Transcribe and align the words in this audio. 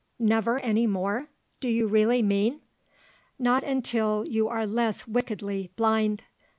"Never 0.17 0.57
any 0.61 0.87
more, 0.87 1.29
do 1.59 1.69
you 1.69 1.85
really 1.85 2.23
mean?" 2.23 2.61
"Not 3.37 3.63
until 3.63 4.25
you 4.25 4.47
are 4.47 4.65
less 4.65 5.07
wickedly 5.07 5.69
blind." 5.75 6.23